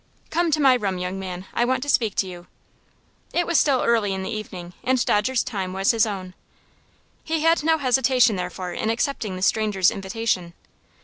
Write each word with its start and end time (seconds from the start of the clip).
"Come 0.31 0.49
to 0.49 0.59
my 0.59 0.73
room, 0.73 0.97
young 0.97 1.19
man; 1.19 1.45
I 1.53 1.63
want 1.63 1.83
to 1.83 1.87
speak 1.89 2.15
to 2.15 2.27
you." 2.27 2.47
It 3.33 3.45
was 3.45 3.59
still 3.59 3.83
early 3.83 4.13
in 4.15 4.23
the 4.23 4.31
evening, 4.31 4.73
and 4.83 5.05
Dodger's 5.05 5.43
time 5.43 5.73
was 5.73 5.91
his 5.91 6.07
own. 6.07 6.33
He 7.23 7.41
had 7.41 7.61
no 7.63 7.77
hesitation, 7.77 8.35
therefore, 8.35 8.73
in 8.73 8.89
accepting 8.89 9.35
the 9.35 9.43
stranger's 9.43 9.91
invitation. 9.91 10.55